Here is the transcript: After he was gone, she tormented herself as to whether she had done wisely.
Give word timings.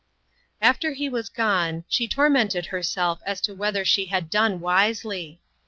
After 0.63 0.93
he 0.93 1.09
was 1.09 1.29
gone, 1.29 1.83
she 1.87 2.07
tormented 2.07 2.65
herself 2.73 3.19
as 3.23 3.39
to 3.41 3.53
whether 3.53 3.85
she 3.85 4.05
had 4.05 4.31
done 4.31 4.59
wisely. 4.59 5.41